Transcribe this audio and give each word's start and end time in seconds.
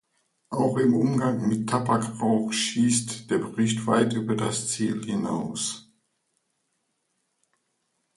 Auch 0.49 0.77
im 0.79 0.95
Umgang 0.95 1.47
mit 1.47 1.69
Tabakrauch 1.69 2.51
schießt 2.51 3.29
der 3.29 3.37
Bericht 3.37 3.85
weit 3.85 4.13
über 4.13 4.35
das 4.35 4.69
Ziel 4.69 5.05
hinaus. 5.05 5.91